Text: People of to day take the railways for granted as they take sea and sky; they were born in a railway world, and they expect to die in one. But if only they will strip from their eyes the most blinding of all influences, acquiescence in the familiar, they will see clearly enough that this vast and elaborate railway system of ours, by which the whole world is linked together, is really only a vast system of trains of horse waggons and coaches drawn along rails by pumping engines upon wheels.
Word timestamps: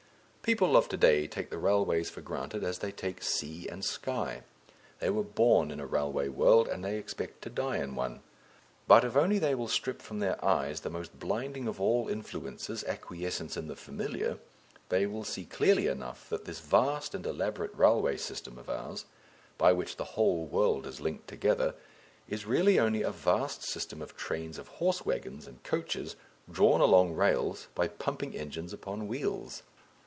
People 0.43 0.75
of 0.75 0.89
to 0.89 0.97
day 0.97 1.27
take 1.27 1.49
the 1.49 1.59
railways 1.59 2.09
for 2.09 2.19
granted 2.19 2.61
as 2.63 2.79
they 2.79 2.91
take 2.91 3.21
sea 3.23 3.69
and 3.69 3.85
sky; 3.85 4.41
they 4.99 5.09
were 5.09 5.23
born 5.23 5.71
in 5.71 5.79
a 5.79 5.85
railway 5.85 6.27
world, 6.27 6.67
and 6.67 6.83
they 6.83 6.97
expect 6.97 7.41
to 7.43 7.49
die 7.49 7.77
in 7.77 7.95
one. 7.95 8.21
But 8.85 9.05
if 9.05 9.15
only 9.15 9.39
they 9.39 9.55
will 9.55 9.69
strip 9.69 10.01
from 10.01 10.19
their 10.19 10.43
eyes 10.43 10.81
the 10.81 10.89
most 10.89 11.17
blinding 11.17 11.67
of 11.69 11.79
all 11.79 12.09
influences, 12.09 12.83
acquiescence 12.85 13.55
in 13.55 13.67
the 13.67 13.77
familiar, 13.77 14.39
they 14.89 15.05
will 15.05 15.23
see 15.23 15.45
clearly 15.45 15.87
enough 15.87 16.27
that 16.29 16.43
this 16.43 16.59
vast 16.59 17.15
and 17.15 17.25
elaborate 17.25 17.73
railway 17.73 18.17
system 18.17 18.57
of 18.57 18.67
ours, 18.67 19.05
by 19.57 19.71
which 19.71 19.95
the 19.95 20.03
whole 20.17 20.45
world 20.45 20.85
is 20.85 20.99
linked 20.99 21.29
together, 21.29 21.75
is 22.27 22.45
really 22.47 22.77
only 22.77 23.03
a 23.03 23.11
vast 23.11 23.63
system 23.63 24.01
of 24.01 24.17
trains 24.17 24.57
of 24.57 24.67
horse 24.67 25.05
waggons 25.05 25.47
and 25.47 25.63
coaches 25.63 26.17
drawn 26.51 26.81
along 26.81 27.13
rails 27.13 27.67
by 27.73 27.87
pumping 27.87 28.35
engines 28.35 28.73
upon 28.73 29.07
wheels. 29.07 29.63